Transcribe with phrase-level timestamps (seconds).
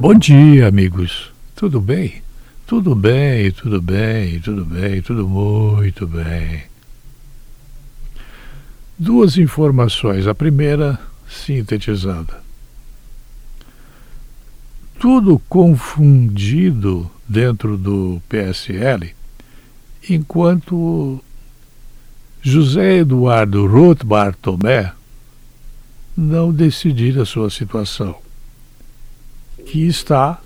[0.00, 1.32] Bom dia, amigos.
[1.56, 2.22] Tudo bem?
[2.68, 6.62] Tudo bem, tudo bem, tudo bem, tudo muito bem.
[8.96, 10.28] Duas informações.
[10.28, 12.40] A primeira, sintetizada.
[15.00, 19.16] Tudo confundido dentro do PSL,
[20.08, 21.20] enquanto
[22.40, 24.92] José Eduardo Rothbard Tomé
[26.16, 28.27] não decidir a sua situação
[29.68, 30.40] que está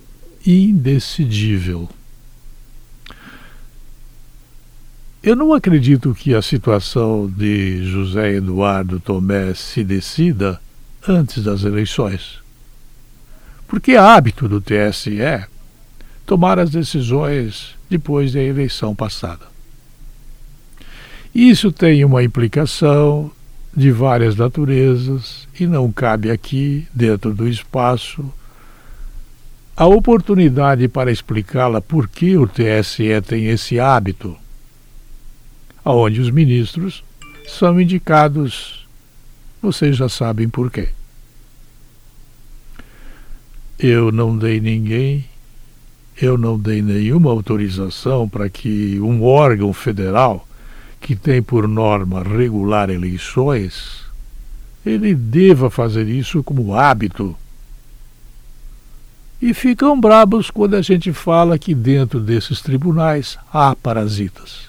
[0.45, 1.89] indecidível.
[5.23, 10.61] Eu não acredito que a situação de José Eduardo Tomé se decida
[11.07, 12.41] antes das eleições.
[13.69, 15.47] Porque é hábito do TSE
[16.27, 19.47] tomar as decisões depois da eleição passada.
[21.33, 23.31] Isso tem uma implicação
[23.75, 28.33] de várias naturezas e não cabe aqui, dentro do espaço,
[29.83, 34.37] a oportunidade para explicá-la por que o TSE tem esse hábito,
[35.85, 37.03] aonde os ministros
[37.49, 38.87] são indicados,
[39.61, 40.91] vocês já sabem por quê.
[43.77, 45.25] Eu não dei ninguém,
[46.17, 50.47] eu não dei nenhuma autorização para que um órgão federal
[51.01, 54.05] que tem por norma regular eleições,
[54.87, 57.37] ele deva fazer isso como hábito
[59.43, 64.69] e ficam brabos quando a gente fala que dentro desses tribunais há parasitas.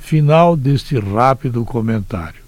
[0.00, 2.40] Final deste rápido comentário.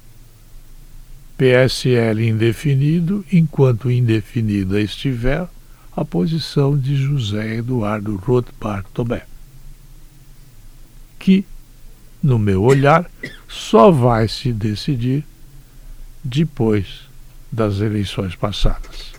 [1.36, 5.46] PSL indefinido, enquanto indefinida estiver
[5.94, 9.26] a posição de José Eduardo Rothbard Tobé,
[11.18, 11.44] que,
[12.22, 13.08] no meu olhar,
[13.46, 15.26] só vai se decidir
[16.24, 17.02] depois
[17.52, 19.17] das eleições passadas.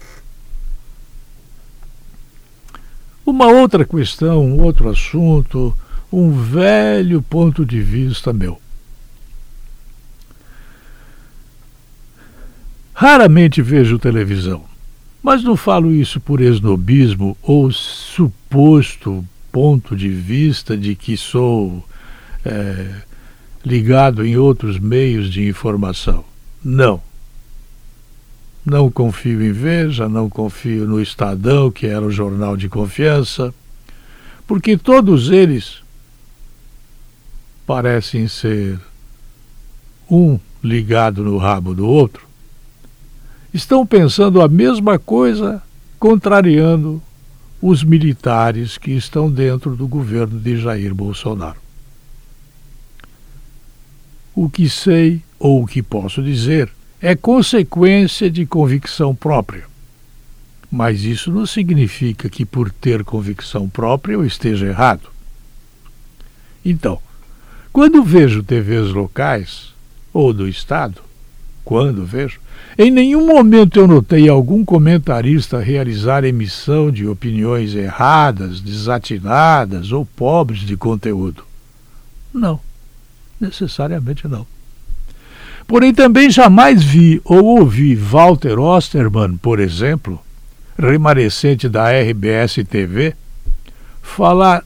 [3.29, 5.71] Uma outra questão, um outro assunto,
[6.11, 8.59] um velho ponto de vista meu.
[12.91, 14.63] Raramente vejo televisão,
[15.21, 21.85] mas não falo isso por esnobismo ou suposto ponto de vista de que sou
[22.43, 22.95] é,
[23.63, 26.25] ligado em outros meios de informação.
[26.65, 26.99] Não.
[28.69, 33.51] Não confio em Veja, não confio no Estadão, que era o jornal de confiança,
[34.45, 35.81] porque todos eles
[37.65, 38.79] parecem ser
[40.09, 42.27] um ligado no rabo do outro,
[43.51, 45.63] estão pensando a mesma coisa,
[45.97, 47.01] contrariando
[47.59, 51.59] os militares que estão dentro do governo de Jair Bolsonaro.
[54.35, 59.63] O que sei ou o que posso dizer é consequência de convicção própria.
[60.71, 65.09] Mas isso não significa que por ter convicção própria eu esteja errado.
[66.63, 66.99] Então,
[67.71, 69.73] quando vejo TVs locais
[70.13, 71.01] ou do Estado,
[71.63, 72.39] quando vejo,
[72.77, 80.59] em nenhum momento eu notei algum comentarista realizar emissão de opiniões erradas, desatinadas ou pobres
[80.59, 81.43] de conteúdo.
[82.33, 82.59] Não,
[83.39, 84.45] necessariamente não.
[85.69, 90.19] Porém, também jamais vi ou ouvi Walter Ostermann, por exemplo,
[90.75, 93.13] remanescente da RBS TV,
[94.01, 94.65] falar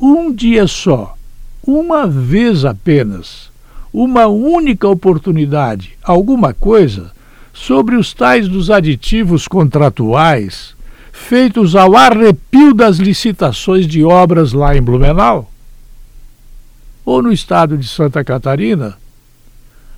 [0.00, 1.14] um dia só,
[1.62, 3.50] uma vez apenas,
[3.92, 7.12] uma única oportunidade, alguma coisa,
[7.52, 10.74] sobre os tais dos aditivos contratuais
[11.12, 15.52] feitos ao arrepio das licitações de obras lá em Blumenau?
[17.04, 18.96] Ou no estado de Santa Catarina,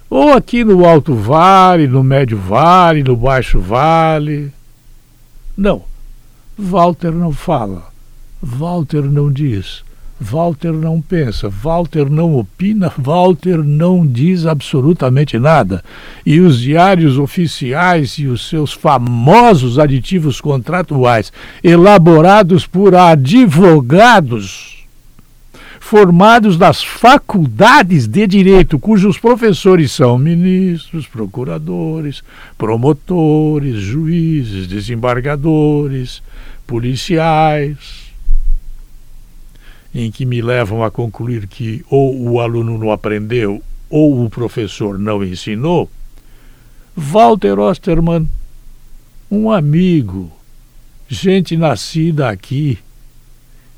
[0.09, 4.53] ou aqui no Alto Vale, no Médio Vale, no Baixo Vale.
[5.57, 5.83] Não,
[6.59, 7.85] Walter não fala,
[8.43, 9.85] Walter não diz,
[10.21, 15.83] Walter não pensa, Walter não opina, Walter não diz absolutamente nada.
[16.25, 24.84] E os diários oficiais e os seus famosos aditivos contratuais, elaborados por advogados
[25.85, 32.25] formados das faculdades de direito, cujos professores são ministros, procuradores,
[32.57, 36.23] promotores, juízes, desembargadores,
[36.67, 38.11] policiais,
[39.95, 44.99] em que me levam a concluir que ou o aluno não aprendeu ou o professor
[44.99, 45.91] não ensinou,
[46.97, 48.27] Walter Ostermann,
[49.31, 50.33] um amigo,
[51.07, 52.79] gente nascida aqui,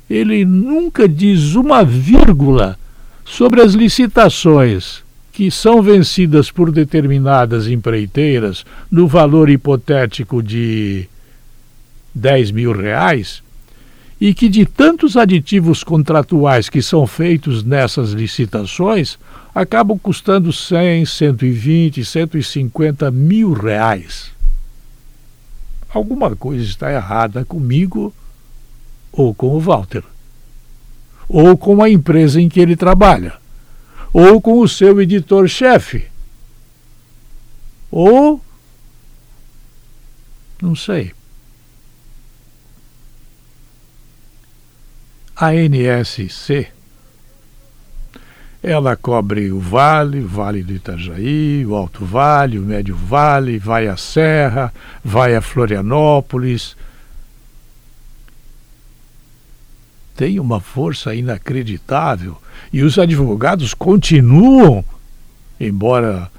[0.09, 2.77] ele nunca diz uma vírgula
[3.25, 11.07] sobre as licitações que são vencidas por determinadas empreiteiras no valor hipotético de
[12.15, 13.43] 10 mil reais
[14.19, 19.19] e que de tantos aditivos contratuais que são feitos nessas licitações
[19.53, 24.31] acabam custando 100, 120, 150 mil reais.
[25.93, 28.13] Alguma coisa está errada comigo
[29.17, 30.03] ou com o Walter,
[31.27, 33.33] ou com a empresa em que ele trabalha,
[34.13, 36.05] ou com o seu editor-chefe,
[37.89, 38.39] ou.
[40.61, 41.11] não sei.
[45.35, 46.67] A NSC,
[48.61, 53.97] ela cobre o Vale, Vale do Itajaí, o Alto Vale, o Médio Vale, vai à
[53.97, 54.73] Serra,
[55.03, 56.75] vai a Florianópolis.
[60.17, 62.35] Tem uma força inacreditável
[62.73, 64.83] e os advogados continuam,
[65.59, 66.29] embora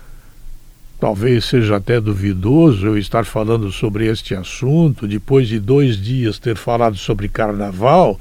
[1.01, 6.57] talvez seja até duvidoso eu estar falando sobre este assunto depois de dois dias ter
[6.57, 8.21] falado sobre carnaval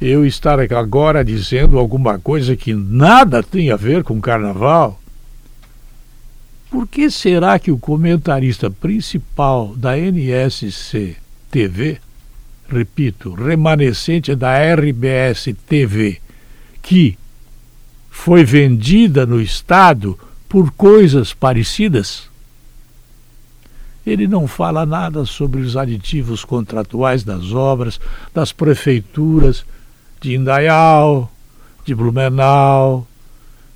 [0.00, 4.98] eu estar agora dizendo alguma coisa que nada tem a ver com carnaval?
[6.70, 11.16] Por que será que o comentarista principal da NSC
[11.50, 12.00] TV,
[12.70, 16.20] repito, remanescente da RBS TV,
[16.80, 17.18] que
[18.10, 20.18] foi vendida no Estado
[20.48, 22.28] por coisas parecidas?
[24.06, 28.00] Ele não fala nada sobre os aditivos contratuais das obras,
[28.32, 29.64] das prefeituras,
[30.20, 31.30] de Indaial,
[31.84, 33.06] de Blumenau,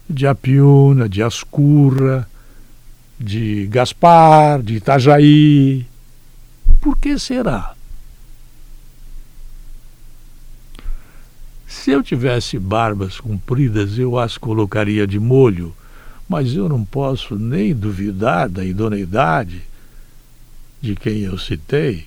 [0.08, 2.28] de Apiúna, de Ascurra,
[3.18, 5.86] de Gaspar, de Itajaí.
[6.80, 7.73] Por que será?
[11.84, 15.76] Se eu tivesse barbas compridas, eu as colocaria de molho,
[16.26, 19.60] mas eu não posso nem duvidar da idoneidade
[20.80, 22.06] de quem eu citei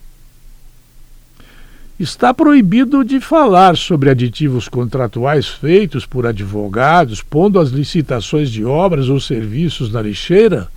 [1.99, 9.09] está proibido de falar sobre aditivos contratuais feitos por advogados, pondo as licitações de obras
[9.09, 10.71] ou serviços na lixeira?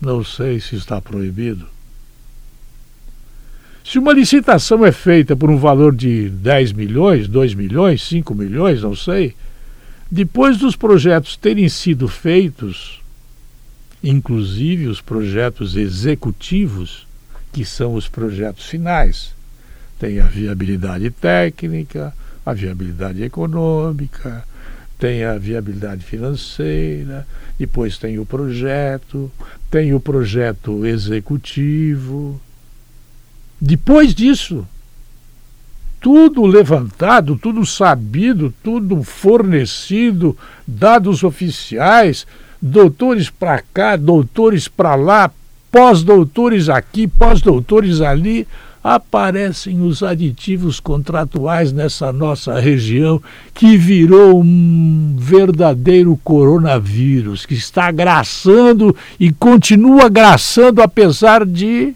[0.00, 1.68] Não sei se está proibido.
[3.84, 8.82] Se uma licitação é feita por um valor de 10 milhões, 2 milhões, 5 milhões,
[8.82, 9.34] não sei,
[10.10, 13.00] depois dos projetos terem sido feitos,
[14.02, 17.06] inclusive os projetos executivos,
[17.52, 19.34] que são os projetos finais,
[19.98, 22.14] tem a viabilidade técnica,
[22.46, 24.44] a viabilidade econômica,
[24.98, 27.26] tem a viabilidade financeira,
[27.58, 29.30] depois tem o projeto,
[29.70, 32.40] tem o projeto executivo.
[33.64, 34.66] Depois disso,
[36.00, 40.36] tudo levantado, tudo sabido, tudo fornecido,
[40.66, 42.26] dados oficiais,
[42.60, 45.30] doutores para cá, doutores para lá,
[45.70, 48.48] pós-doutores aqui, pós-doutores ali
[48.82, 53.22] aparecem os aditivos contratuais nessa nossa região
[53.54, 61.94] que virou um verdadeiro coronavírus, que está graçando e continua graçando apesar de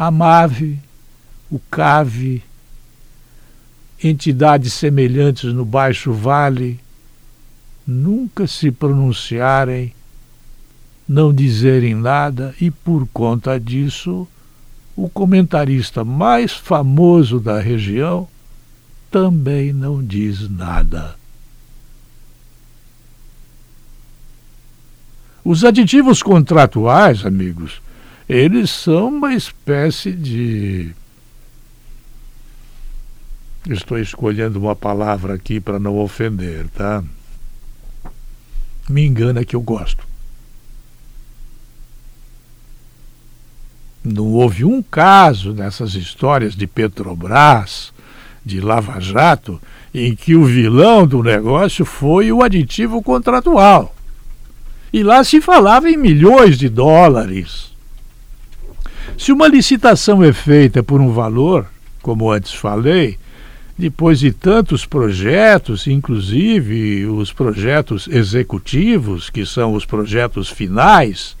[0.00, 0.78] a MAVE,
[1.50, 2.44] o CAVE,
[4.00, 6.78] entidades semelhantes no Baixo Vale,
[7.84, 9.92] nunca se pronunciarem
[11.08, 14.28] não dizerem nada e, por conta disso,
[14.94, 18.28] o comentarista mais famoso da região
[19.10, 21.16] também não diz nada.
[25.44, 27.82] Os aditivos contratuais, amigos,
[28.28, 30.92] eles são uma espécie de.
[33.66, 37.02] Estou escolhendo uma palavra aqui para não ofender, tá?
[38.88, 40.06] Me engana que eu gosto.
[44.04, 47.92] Não houve um caso nessas histórias de Petrobras,
[48.44, 49.60] de Lava Jato,
[49.92, 53.94] em que o vilão do negócio foi o aditivo contratual.
[54.92, 57.68] E lá se falava em milhões de dólares.
[59.18, 61.66] Se uma licitação é feita por um valor,
[62.00, 63.18] como antes falei,
[63.76, 71.36] depois de tantos projetos, inclusive os projetos executivos, que são os projetos finais,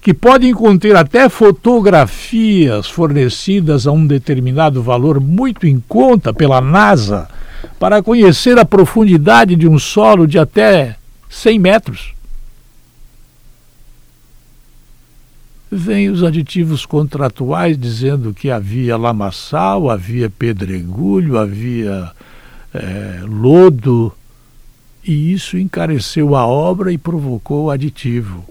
[0.00, 7.28] que podem conter até fotografias fornecidas a um determinado valor muito em conta pela NASA
[7.76, 10.96] para conhecer a profundidade de um solo de até
[11.28, 12.19] 100 metros.
[15.72, 22.10] Vêm os aditivos contratuais dizendo que havia lamaçal, havia pedregulho, havia
[22.74, 24.12] é, lodo,
[25.04, 28.44] e isso encareceu a obra e provocou o aditivo.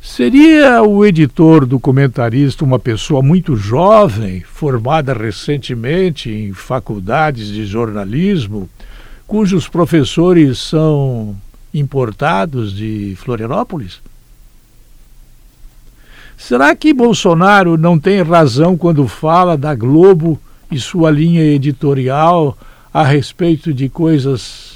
[0.00, 8.68] Seria o editor do comentarista uma pessoa muito jovem, formada recentemente em faculdades de jornalismo,
[9.26, 11.36] cujos professores são
[11.72, 14.00] importados de Florianópolis?
[16.44, 20.40] Será que Bolsonaro não tem razão quando fala da Globo
[20.72, 22.58] e sua linha editorial
[22.92, 24.72] a respeito de coisas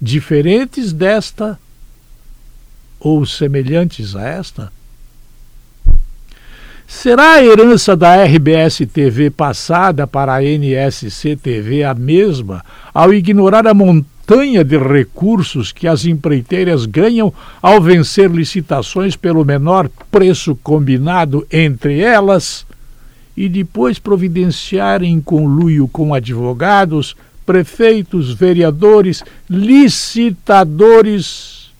[0.00, 1.58] diferentes desta
[3.00, 4.72] ou semelhantes a esta?
[6.86, 13.66] Será a herança da RBS TV passada para a NSC TV a mesma ao ignorar
[13.66, 13.74] a
[14.24, 22.00] montanha de recursos que as empreiteiras ganham ao vencer licitações pelo menor preço combinado entre
[22.00, 22.66] elas
[23.36, 31.70] e depois providenciar em conluio com advogados, prefeitos, vereadores, licitadores.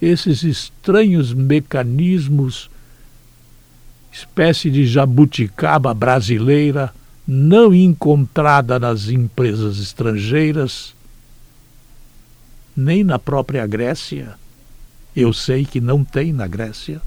[0.00, 2.70] Esses estranhos mecanismos,
[4.12, 6.92] espécie de jabuticaba brasileira,
[7.26, 10.94] não encontrada nas empresas estrangeiras,
[12.76, 14.38] nem na própria Grécia.
[15.14, 17.00] Eu sei que não tem na Grécia.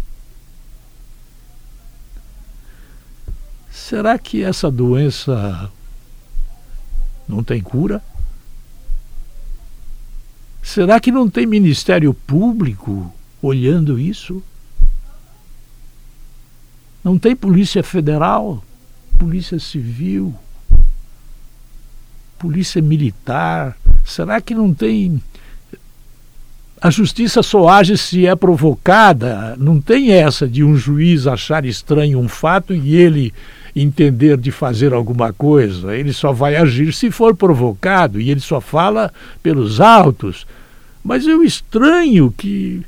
[3.69, 5.71] Será que essa doença
[7.27, 8.03] não tem cura?
[10.63, 14.43] Será que não tem Ministério Público olhando isso?
[17.03, 18.63] Não tem Polícia Federal,
[19.17, 20.33] Polícia Civil,
[22.37, 23.75] Polícia Militar?
[24.05, 25.21] Será que não tem.
[26.79, 29.55] A justiça só age se é provocada.
[29.57, 33.33] Não tem essa de um juiz achar estranho um fato e ele
[33.75, 35.95] entender de fazer alguma coisa.
[35.95, 40.45] Ele só vai agir se for provocado e ele só fala pelos autos.
[41.03, 42.85] Mas eu estranho que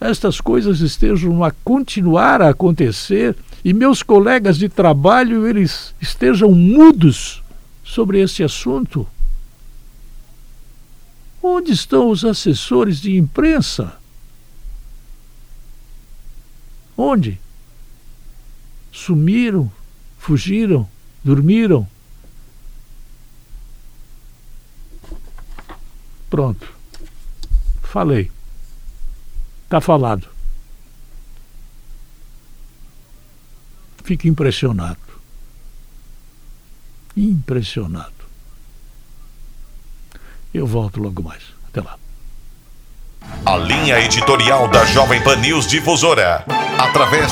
[0.00, 7.42] estas coisas estejam a continuar a acontecer e meus colegas de trabalho eles estejam mudos
[7.84, 9.06] sobre esse assunto.
[11.42, 13.94] Onde estão os assessores de imprensa?
[16.96, 17.38] Onde?
[18.90, 19.70] Sumiram,
[20.18, 20.88] fugiram,
[21.22, 21.86] dormiram.
[26.28, 26.72] Pronto.
[27.82, 28.30] Falei.
[29.70, 30.26] Está falado.
[34.02, 34.98] Fico impressionado.
[37.16, 38.12] Impressionado.
[40.52, 41.44] Eu volto logo mais.
[41.68, 41.96] Até lá.
[43.46, 46.44] A linha editorial da Jovem Pan News Difusora.
[46.76, 47.28] Através